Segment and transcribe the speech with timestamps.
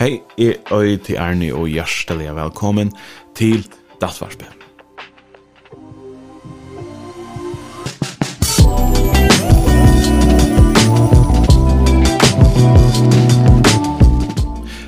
[0.00, 2.88] Hei, jeg er til Arne og hjertelig velkommen
[3.36, 3.66] til
[4.00, 4.46] Dattvarspe.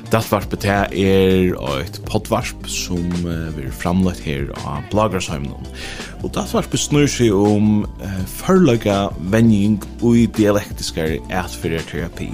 [0.09, 5.69] Dattvarspe til er et poddvarsp som vi er framlagt her av Blagersheimen.
[6.23, 12.29] Og det var besnur seg om eh, førlaga vending ui dialektiskare atfyrir terapi.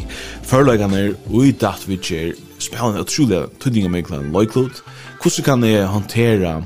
[0.46, 3.90] Førlagane ui dat vi kjer spelen utrolig tydninga
[4.20, 4.84] en loiklod.
[5.22, 6.62] Hvordan kan jeg hantera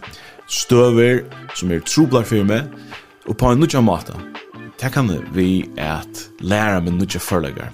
[0.47, 1.23] støver
[1.55, 2.67] som er troblar for meg
[3.25, 4.17] og på en nødja måte?
[4.81, 7.71] Det kan vi at læra med nødja førlagar.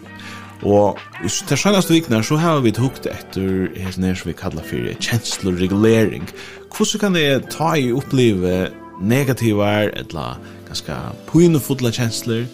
[0.61, 4.63] Og i de senaste vikene så har vi hukt etter helt nær som vi kallar
[4.67, 6.27] for kjensloregulering.
[6.75, 8.69] Hvordan kan jeg ta i oppleve
[9.01, 10.97] negativar, etla ganska
[11.31, 12.45] pynefulla kjensler,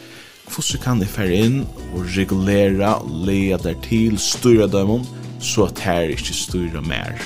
[0.49, 1.61] hvordan kan det fære inn
[1.95, 5.05] og regulera og lea der til styra dømon,
[5.41, 7.17] så at her ikke styra mer.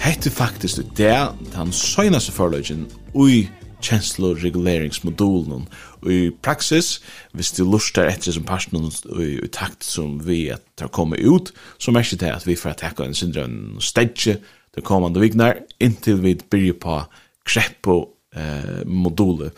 [0.00, 3.46] Hette faktisk det er den søgnaste forløgjen ui
[3.82, 5.66] chancellor reguleringsmodulen
[6.02, 7.00] og i praksis,
[7.32, 11.52] hvis du lustar etter som personen og i takt som vi at tar komme ut,
[11.78, 14.38] så merker det at vi får takka en syndra en stedje
[14.76, 16.98] de kommande vignar inntil vi byrja på
[17.46, 17.96] kreppo
[18.36, 19.52] eh, module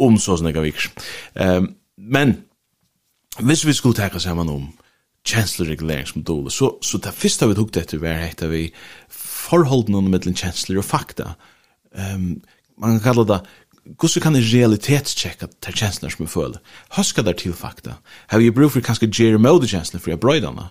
[0.00, 0.68] om så sånne gav
[1.34, 1.62] Eh,
[1.96, 2.36] men
[3.38, 4.68] hvis vi skulle teka saman om
[5.28, 8.68] kjenslereguleringsmodulet, så, så det første vi tok etter var hekta vi
[9.12, 11.34] forholden under kjensler og fakta.
[11.92, 12.40] Um,
[12.80, 13.40] man kan kalla det
[13.98, 16.58] Hvordan kan jeg realitetstjekka til kjenslene som jeg føler?
[17.24, 17.96] Der til fakta.
[18.28, 20.68] Har you brug for kanskje gjerne Mode kjenslene for jeg brøydene?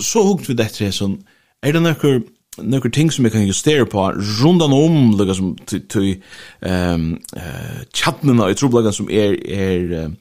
[0.00, 1.18] Så hukt vi dette er sånn,
[1.62, 2.24] er det noen
[2.56, 4.12] några ting som jag kan justera på
[4.42, 5.56] rundan om liksom som
[5.88, 6.22] till
[6.60, 10.12] ehm eh chatnarna i trubblagen som är är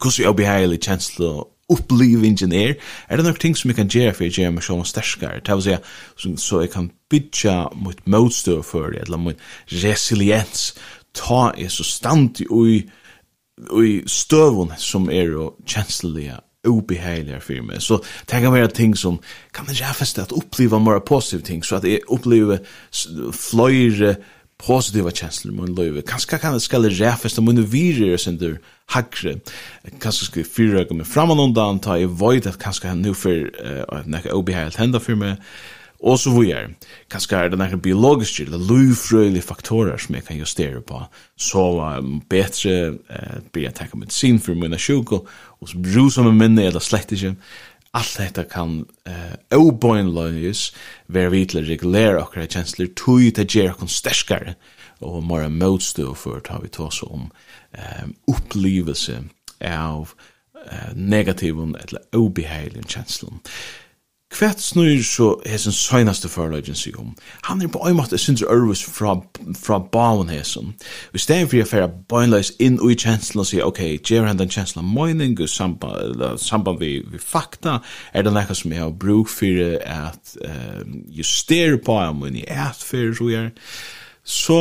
[0.00, 2.76] kus jag behaglig känsla uppleve engineer
[3.08, 5.54] är det några ting som jag kan göra för att göra mig själv starkare det
[5.54, 5.78] vill säga
[6.16, 9.36] så, så jag kan bygga mot motstå för det eller mot
[9.66, 10.78] resiliens
[11.12, 12.88] ta är så stand i
[13.84, 17.80] i stövun som är känsliga obehagelig för mig.
[17.80, 19.18] Så det kan være ting som
[19.52, 22.58] kan jeg feste att uppleva mer positiva ting, så att jag upplever
[23.32, 24.16] fler
[24.58, 26.02] positiva känslor i min liv.
[26.06, 29.40] Kanske kan det skall räfast om min virer som där hackre.
[30.00, 33.14] Kanske ska jag fyrröka mig fram och undan ta i vet att kanske han nu
[33.14, 33.36] för
[33.66, 35.36] uh, att näka obehagligt hända för mig
[36.04, 36.74] og så videre.
[37.12, 41.00] Kanskje er det noen biologiske eller lufrøylige faktorer som jeg kan justere på,
[41.40, 41.64] så
[41.98, 42.74] um, bedre
[43.08, 45.24] uh, blir jeg takket medisin for mine sjukker,
[45.60, 47.32] og så bruse som en minne eller slett ikke.
[47.94, 50.66] Alt dette kan uh, obøynløyes
[51.08, 54.56] være vi til å regulere akkurat kjensler, tog til å gjøre akkurat sterskere,
[55.04, 59.16] og mer motstå for å ta vi tås om um, opplevelse
[59.64, 63.40] av uh, negativen eller obehagelige kjensler.
[63.40, 63.83] Uh,
[64.34, 67.12] Kvært snur så hesen søgnaste forløgjen sig om.
[67.44, 69.14] Han er på en måte synes ørvis fra,
[69.62, 70.74] fra bauen hesen.
[71.12, 74.50] Vi stedet for å fære bøgnløys inn ui kjenslen og sier, ok, gjer han den
[74.50, 77.78] kjenslen av møyning og samband samband vi, vi fakta,
[78.12, 80.82] er det nekka som jeg har bruk for at uh,
[81.14, 83.50] justere på om min i etfer, så gjør.
[84.24, 84.60] Så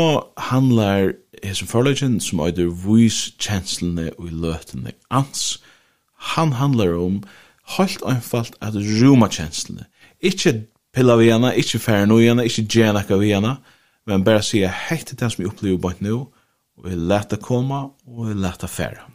[0.51, 5.63] handlar hesen forløgjen som øyder vis kjenslene og løtene ans.
[6.35, 7.23] Han handlar om um,
[7.77, 9.87] helt einfalt at ruma kjenslene.
[10.23, 10.55] Ikke
[10.93, 13.57] pilla vi henne, ikke fære hana, henne, ikke ka vi hana,
[14.07, 16.19] men bara sier hei til den som jeg opplever bare nå,
[16.77, 19.07] og jeg leta koma og jeg leta fære.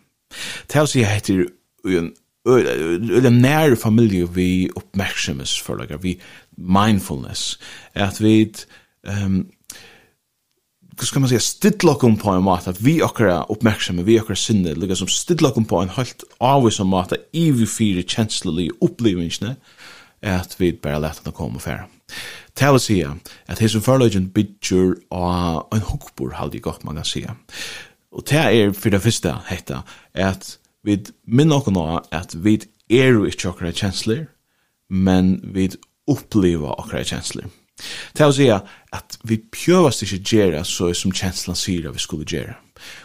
[0.69, 1.47] Til å si hei til
[1.89, 2.13] en
[2.49, 6.15] eller nær familie vi oppmerksomhetsforlager, vi
[6.57, 7.59] mindfulness,
[7.95, 8.49] at vi
[9.05, 9.43] um,
[10.99, 14.37] hva skal man säga stidla kom på en måte, att vi akra oppmerksomme, vi akra
[14.37, 18.71] sinne lika som stidla kom på en helt avvis om måte, i vi fyra känsloly
[18.81, 19.55] upplevelsen
[20.23, 21.87] at vi bare bara lätta det komma färra.
[22.55, 23.07] Tala sig
[23.47, 27.27] att his forløgjen bitcher av en hookbur halde jeg godt man kan se.
[28.13, 29.83] Og det er for det første hetta
[30.15, 34.27] at vi minna och nå at vi är ju inte akra kjensler,
[34.91, 35.71] men vi
[36.11, 37.45] upplever akra kjensler.
[38.17, 42.03] Det er å si at vi pjøvast ikke gjøre så som kjenslan sier at vi
[42.03, 42.57] skulle gjøre.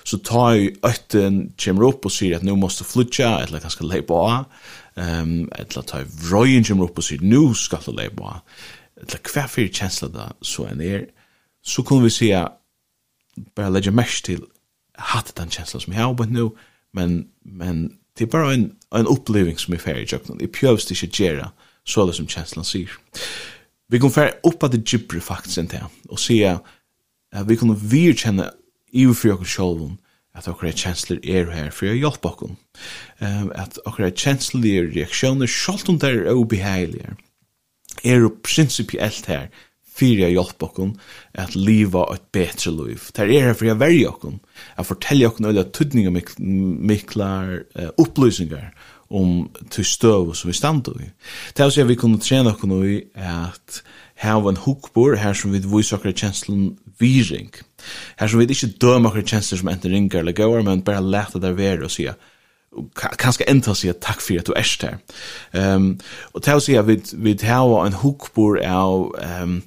[0.05, 4.19] Så ta i øtten kommer opp og sier at nå måste flytja, eller kanskje leipa
[4.19, 8.65] av, um, eller ta i vrøyen kommer opp og sier nå skal du leipa av,
[9.01, 11.07] eller hver fyrir kjensla da så enn er,
[11.63, 12.59] så kunne vi si at
[13.57, 14.43] bare legge mest til
[14.99, 16.51] hatt den kjensla som jeg har oppe nå,
[16.93, 17.87] men, men
[18.17, 21.49] det er bare en, en oppleving som er ferdig jeg pjøvast ikke gjøre
[21.83, 22.93] så det som kjenslan sier.
[23.93, 26.65] Vi kan fære opp at det gibri faktisk enn det, og si at
[27.45, 28.49] vi kan virkjenne
[28.93, 29.91] i og for oss selv
[30.33, 32.55] at okra kjensler er her for å hjelpe okkur.
[33.21, 37.13] Um, At okra kjensler reaksjoner sjalt om det er obeheilige
[38.03, 39.51] er jo prinsipielt her
[39.93, 40.95] for å hjelpe okkur
[41.37, 43.05] at liva et betre liv.
[43.13, 44.39] Det er her for å verja okkur,
[44.73, 46.15] at fortelle okkur okkun alle tydninga
[46.89, 48.71] miklar uh, opplysningar
[49.13, 51.09] om til støv som vi stand i.
[51.53, 53.81] Det er også at vi kunne trene oss i at
[54.23, 57.51] hava en hukbor her som vi viser akkurat kjenslen viring.
[58.19, 61.41] Her som vi ikke dømer akkurat kjensler som enten ringer eller går, men bare lete
[61.41, 62.19] der være og sier
[62.97, 64.95] kanskje enda sier takk for at du er her.
[65.53, 65.91] Um,
[66.33, 69.59] og til å si at vi, vi tar en hukbor av, um,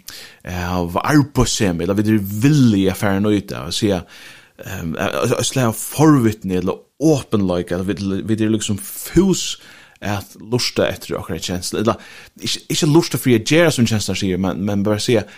[0.50, 4.02] av arbeidssemi, eller vi er villige affæren ut av, og sier
[4.64, 9.58] ehm um, slag forvitne eller åpenlike eller vi det liksom fus
[10.00, 12.00] at lusta etter okkara kjensla eller
[12.40, 15.28] ikke, lusta for jeg gjerra som kjensla sier men, men bare sier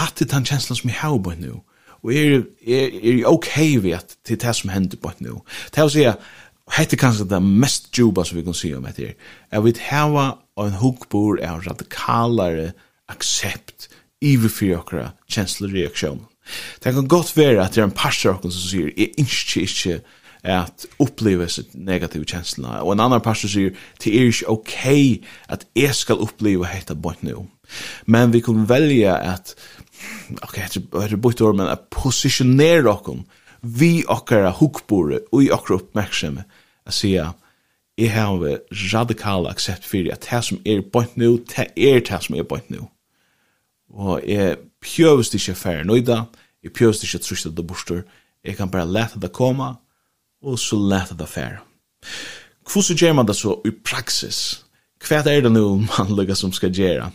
[0.00, 1.60] hatt det den kjensla som jeg har på nu
[2.02, 3.52] og er, er, er ok
[3.82, 5.40] vi at til det som hender på nu
[5.74, 6.24] til å si at
[6.76, 9.14] hette kanskje det mest juba som vi kan si om etter
[9.50, 12.72] er vi hava en hukkbor er radikalare
[13.12, 13.90] aksept
[14.24, 16.24] iverfyr okkara kjensla reaksjon
[16.84, 20.00] Det kan godt være at det er en parser av som sier, jeg ikke ikke
[20.46, 22.78] at oppleve sitt negative kjenslene.
[22.84, 24.84] Og en annan pastor sier, det er ikke ok
[25.56, 27.46] at jeg skal oppleve hette bort nå.
[28.06, 29.54] Men vi kan velge at,
[30.42, 33.24] ok, det har bort år, men at posisjonere oss
[33.66, 36.44] vi okkara hukbore og i okkara oppmerksomme,
[36.86, 37.32] at sier,
[37.98, 38.60] jeg har
[38.92, 42.70] radikal aksept fyrir at det som er bort nu, det er det som er bort
[42.70, 42.84] nu.
[43.90, 46.24] Og jeg pjøvst ikke færre nøyda,
[46.62, 48.02] jeg pjøvst ikke trusta det borster,
[48.44, 49.74] jeg kan bare lete det komme,
[50.42, 51.64] og så lete det færre.
[52.66, 54.62] Hvordan gjør man det så i praksis?
[55.02, 57.10] Hva er det nå man lukka som skal gjøre?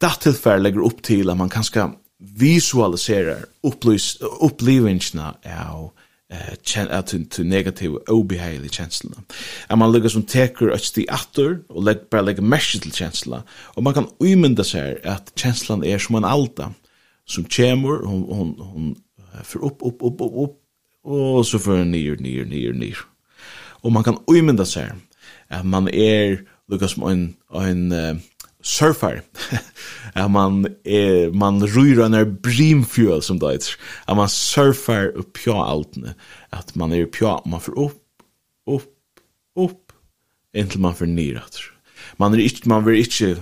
[0.00, 5.90] Det tilfell legger opp til at man kan skal visualisere opplivingene av
[6.30, 6.56] eh
[7.04, 9.16] til til negative obehagelig kjenslene.
[9.70, 13.42] and man lukkar som teker at sti atter og legg bare legg mesh til kjensla
[13.76, 16.72] og man kan umynda seg at kjenslan er som en alta
[17.26, 18.96] som kjemur hon hon hon
[19.42, 20.56] for upp upp upp upp upp
[21.04, 22.98] og så för ner ner ner ner.
[23.82, 24.92] og man kan uimynda seg
[25.50, 26.36] at man er
[26.68, 27.92] lukkar som en en
[28.62, 29.22] surfer.
[30.14, 33.74] att man eh, man rör en brimfjöl som det heter.
[34.04, 35.96] Att man surfer upp på allt
[36.50, 38.02] Att man är på man får upp
[38.70, 38.94] upp
[39.58, 39.92] upp
[40.56, 41.44] intill man får ner
[42.16, 43.36] Man är inte man vill inte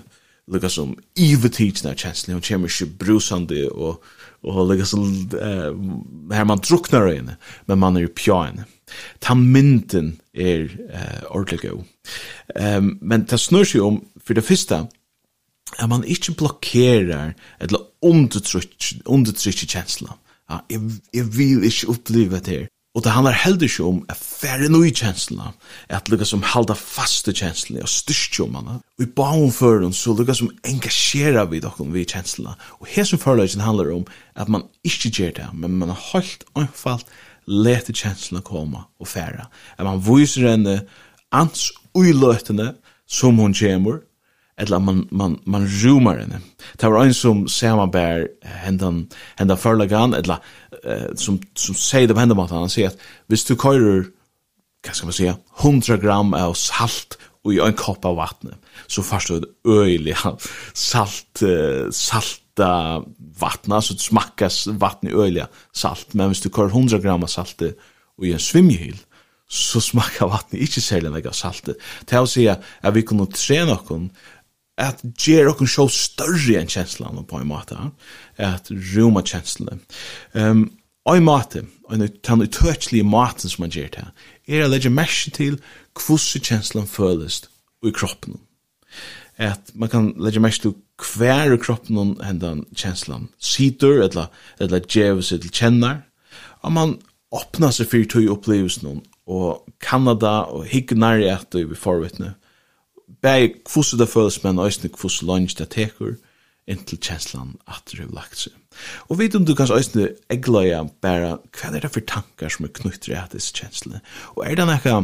[0.47, 4.05] lukka som evigt tidsna känslan hon kommer ju brusande och
[4.43, 7.37] og lukka som eh, här man drucknar inne
[7.67, 8.65] men man är ju pjäne.
[9.19, 11.65] Ta mynten är eh, ordentligt.
[12.55, 14.87] Ehm um, men det snurr sig om för det första
[15.79, 20.17] at man ikke blokkerer eller undertrykker, undertrykker kjensla.
[20.49, 20.81] Ja, jeg,
[21.15, 22.67] jeg vil ikke oppleve det her.
[22.97, 25.53] Og det handlar heller ikke om at færre noe kjensla,
[25.93, 28.79] at lukka som halda faste kjensla og styrstjo manna.
[28.99, 32.57] Og i baun for føren så lukka som engasjera vi dokken vi kjensla.
[32.81, 36.49] Og her som føreløgjen handlar om at man ikke gjør det, men man har holdt
[36.59, 37.07] anfalt
[37.47, 39.47] lete kjenslene koma og færre.
[39.79, 40.81] At man viser henne
[41.31, 42.73] ans uiløtene
[43.07, 44.03] som hun kjemur,
[44.59, 46.35] eller man man man zoomar in.
[46.77, 50.39] Det var en som samarbetar händan hända förlagan eller
[50.87, 54.07] uh, som som säger det på mot han säger att hvis du körer
[54.87, 58.55] vad ska man säga 100 gram av salt och i en kopp av vatten
[58.87, 60.37] så fast du öliga
[60.73, 63.03] salt uh, salta
[63.41, 67.63] vatten så smakas vatten i öliga salt men hvis du körer 100 gram av salt
[68.19, 68.99] och i en svimjhyl
[69.49, 71.71] så smakar vattnet ikkje særlig av salt.
[72.05, 74.11] Det er å si at vi kunne trene noen
[74.79, 77.79] at ger okkur sjå større enn kjenslan på en måte,
[78.39, 79.83] at ruma kjenslan.
[80.33, 80.69] Um,
[81.09, 84.11] og i måte, og den utøkselige måten som man gjør
[84.47, 85.57] er å legge merke til
[85.99, 87.43] hvordan kjenslan føles
[87.83, 88.39] i kroppen.
[89.39, 94.29] At man kan legge merke til hver i kroppen hendan kjenslan sitter, eller,
[94.61, 96.03] eller djever seg til kjennar
[96.63, 96.97] og man
[97.35, 102.35] åpner seg fyrir tog opplevelsen og Kanada og higgnar i at du er forvittne,
[103.23, 106.17] bæg kvossu det føles, men òsne kvossu lunge det tekur,
[106.69, 108.55] inntil kjenslan at du har lagt seg.
[109.09, 112.75] Og vet om du kanskje òsne egløya bæra, hva er det for tankar som er
[112.77, 114.03] knyttere at disse kjenslene?
[114.37, 114.99] Og er det nekka,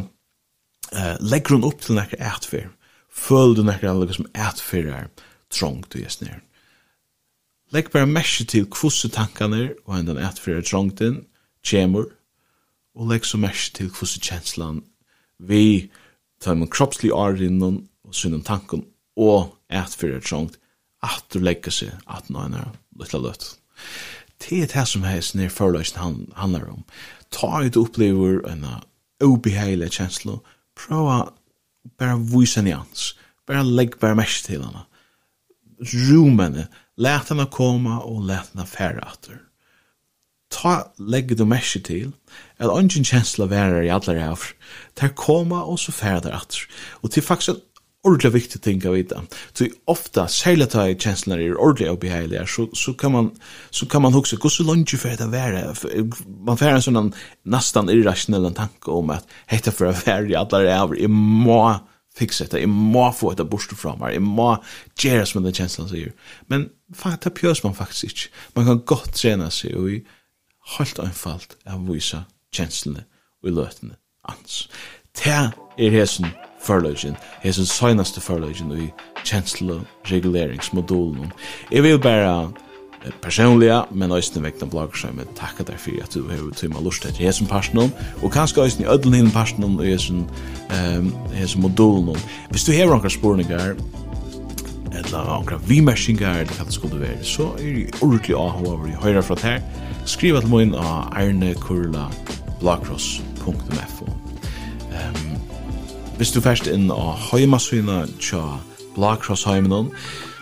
[0.92, 2.68] uh, legger hun opp til nekka etfer,
[3.08, 5.08] føler du nekka nekka som etfer er
[5.54, 6.42] trångt og gjesnir.
[7.72, 11.22] Legg bare merke til kvossu tankarna og enn den etfer er trångt inn,
[11.64, 12.10] kjemur,
[12.94, 14.84] og legg så merke til kvossu kjenslan
[15.38, 15.90] vi
[16.40, 18.84] tar man kroppslig arrinnon og synden tanken
[19.16, 20.58] og at fyrir trångt
[21.04, 23.54] at du legger seg at nå er litt løtt.
[24.40, 26.82] Det er det som heis nir forløysen han, handler om.
[27.32, 28.66] Ta i du opplever en
[29.24, 30.40] obeheilig kjenslo,
[30.76, 31.30] prøva
[32.00, 33.12] bare vise henne hans,
[33.46, 34.84] bare legg bare mest til henne.
[35.84, 39.40] Rom henne, let henne komme og let henne fære atter.
[40.54, 42.12] Ta legg du mest til,
[42.60, 44.52] eller ungen kjensla værer i allar rævr,
[45.00, 46.66] der koma og så fære der atter.
[47.02, 47.64] Og til faktisk
[48.04, 49.22] ordentlig viktig ting å vite.
[49.56, 53.30] Så ofta, særlig ta i kjenslene er ordentlig og beheilige, så, så kan man,
[53.74, 55.64] så kan man huske, hvor så langt for det være?
[56.44, 57.10] Man får en sånn
[57.50, 61.60] nesten irrasjonell tanke om at hette for å være i alle ræver, jeg må
[62.14, 64.52] fikse det, jeg må få et bort fra meg, jeg må
[65.02, 66.12] gjøre som den kjenslene sier.
[66.52, 66.68] Men
[67.24, 68.28] det pjøs man faktisk ikke.
[68.54, 69.98] Man kan godt trene seg, og i
[70.76, 72.22] helt anfallt av å vise
[72.54, 73.04] kjenslene
[73.42, 73.98] og i løtene
[74.30, 74.64] ans.
[75.18, 76.30] Det er hesen
[76.64, 78.92] förlöjgen, hesen seinaste förlöjgen i
[79.24, 81.32] känsloreguleringsmodulen.
[81.70, 82.52] Jag vill bara
[83.20, 87.06] personliga, men også vekna blogger seg med takka dig för att du har tøyma lust
[87.06, 87.92] att til hesen personen,
[88.22, 90.30] och kanske också i ødelen hinn personen og hesen,
[90.70, 92.16] um, hesen modulen.
[92.50, 93.74] Hvis du har några spårningar
[94.92, 98.88] eller några vimersingar, eller vad det skulle vara så är det ordentligt att ha över
[98.88, 99.62] i höra från här
[100.04, 102.10] Skriv at må inn av arnekurla
[102.60, 104.23] blogcross.fo
[106.16, 108.42] Hvis du først inn av heimasyna tja
[108.94, 109.88] Blakrossheimenen,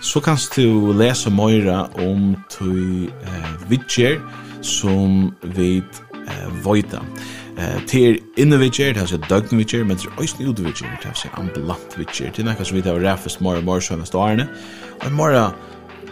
[0.04, 4.18] så kanst du lese møyra om tøy eh, vidtjer
[4.60, 7.00] som vid eh, vøyta.
[7.56, 12.30] Eh, til innevitjer, det er døgn døgnvitjer, men til øyne utvitjer, det er seg ambulantvitjer.
[12.30, 14.48] Det er nekka som vi tar ræfest møyra møyra søgnast årene.
[15.00, 15.48] Og møyra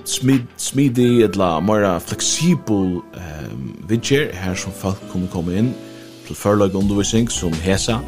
[0.08, 3.54] smid, smidig, etla møyra fleksibel eh,
[3.92, 5.72] vidtjer, her som folk kunne komme inn
[6.26, 8.00] til førlag undervisning som hesa.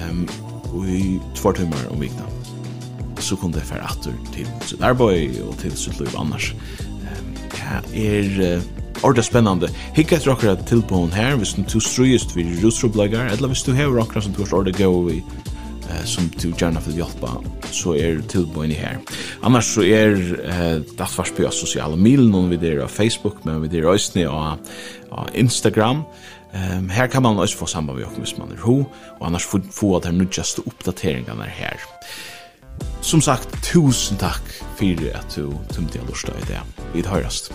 [0.00, 0.26] Um,
[0.86, 2.22] i två timmar om vikna
[3.18, 6.54] så kunde jag färra attor till sitt arboj och till sitt liv annars.
[7.92, 8.60] Det är
[9.02, 9.68] ordet spännande.
[9.94, 13.72] Hicka ett rockra till på hon här, visst du strujist vid rusrobläggar, eller visst du
[13.72, 15.24] har rockra som du har ordet gå i
[16.04, 17.30] som du gärna vill hjälpa
[17.70, 18.98] så er är tillböjning her.
[19.40, 23.68] Annars så är eh, Dattvarsby på sociala milen om vi där av Facebook men vi
[23.68, 23.86] där
[25.10, 26.02] av Instagram.
[26.54, 28.84] Ehm um, her kan man også få samma vi också man er ho
[29.20, 31.80] og annars få få att här nu just uppdateringarna her.
[33.00, 34.42] Som sagt, tusen takk
[34.76, 36.60] for at du tömde jeg lustar i det.
[36.94, 37.50] Vi hörs.